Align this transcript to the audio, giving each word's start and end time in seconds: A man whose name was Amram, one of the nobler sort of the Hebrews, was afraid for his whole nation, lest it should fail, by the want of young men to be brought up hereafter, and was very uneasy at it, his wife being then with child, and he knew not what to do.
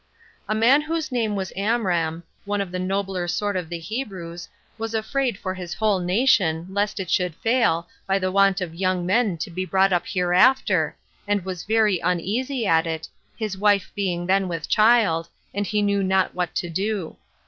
A 0.49 0.55
man 0.55 0.81
whose 0.81 1.11
name 1.11 1.35
was 1.35 1.53
Amram, 1.55 2.23
one 2.43 2.59
of 2.59 2.71
the 2.71 2.79
nobler 2.79 3.27
sort 3.27 3.55
of 3.55 3.69
the 3.69 3.77
Hebrews, 3.77 4.49
was 4.79 4.95
afraid 4.95 5.37
for 5.37 5.53
his 5.53 5.75
whole 5.75 5.99
nation, 5.99 6.65
lest 6.71 6.99
it 6.99 7.07
should 7.11 7.35
fail, 7.35 7.87
by 8.07 8.17
the 8.17 8.31
want 8.31 8.61
of 8.61 8.73
young 8.73 9.05
men 9.05 9.37
to 9.37 9.51
be 9.51 9.63
brought 9.63 9.93
up 9.93 10.07
hereafter, 10.07 10.97
and 11.27 11.45
was 11.45 11.65
very 11.65 11.99
uneasy 11.99 12.65
at 12.65 12.87
it, 12.87 13.07
his 13.37 13.59
wife 13.59 13.91
being 13.93 14.25
then 14.25 14.47
with 14.47 14.67
child, 14.67 15.29
and 15.53 15.67
he 15.67 15.83
knew 15.83 16.01
not 16.01 16.33
what 16.33 16.55
to 16.55 16.67
do. 16.71 17.17